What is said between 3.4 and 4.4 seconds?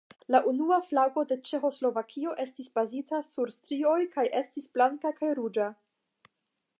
strioj, kaj